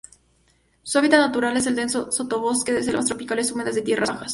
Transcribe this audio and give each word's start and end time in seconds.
Su 0.81 0.97
hábitat 0.97 1.19
natural 1.19 1.55
es 1.57 1.67
el 1.67 1.75
denso 1.75 2.11
sotobosque 2.11 2.71
de 2.73 2.81
selvas 2.81 3.05
tropicales 3.05 3.51
húmedas 3.51 3.75
de 3.75 3.83
tierras 3.83 4.09
bajas. 4.09 4.29